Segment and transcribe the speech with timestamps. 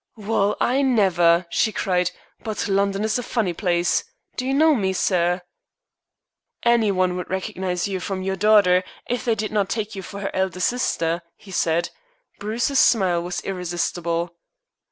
[0.17, 2.09] "Well, I never," she cried,
[2.43, 4.03] "but London is a funny place.
[4.35, 5.43] Do you know me, sir?"
[6.63, 10.21] "Any one would recognize you from your daughter, if they did not take you for
[10.21, 11.91] her elder sister," he said.
[12.39, 14.33] Bruce's smile was irresistible.